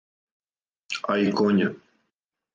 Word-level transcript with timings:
А 1.15 1.19
и 1.27 1.37
коња. 1.43 1.69